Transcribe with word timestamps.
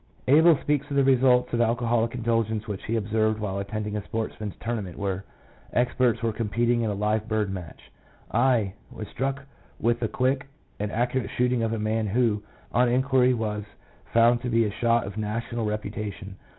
Abel 0.27 0.53
1 0.55 0.63
speaks 0.63 0.89
of 0.89 0.95
the 0.95 1.03
results 1.03 1.53
of 1.53 1.61
alcoholic 1.61 2.15
indulgence 2.15 2.67
which 2.67 2.83
he 2.85 2.95
observed 2.95 3.37
while 3.37 3.59
attending 3.59 3.95
a 3.95 4.03
sportsman's 4.03 4.55
tournament, 4.59 4.97
where 4.97 5.25
experts 5.73 6.23
were 6.23 6.33
competing 6.33 6.81
in 6.81 6.89
a 6.89 6.93
live 6.95 7.27
bird 7.27 7.51
match." 7.51 7.91
I... 8.51 8.73
was 8.89 9.07
struck 9.09 9.43
with 9.79 9.99
the 9.99 10.07
quick 10.07 10.47
and 10.79 10.91
accurate 10.91 11.29
shooting 11.37 11.61
of 11.61 11.73
a 11.73 11.77
man 11.77 12.07
who, 12.07 12.41
on 12.71 12.89
inquiry, 12.89 13.35
was 13.35 13.63
found 14.11 14.41
to 14.41 14.49
be 14.49 14.65
a 14.65 14.71
shot 14.71 15.05
of 15.05 15.17
national 15.17 15.65
reputation. 15.67 16.35